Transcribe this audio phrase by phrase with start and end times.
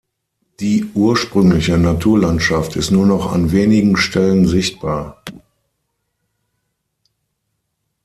[0.59, 5.23] Die ursprüngliche Naturlandschaft ist nur noch an wenigen Stellen sichtbar.